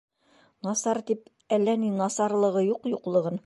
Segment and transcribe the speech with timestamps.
[0.67, 1.29] Насар тип,
[1.59, 3.39] әллә ни насарлығы юҡ юҡлығын.